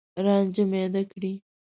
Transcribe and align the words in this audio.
رانجه 0.25 0.63
میده 0.71 1.01
کړي 1.11 1.33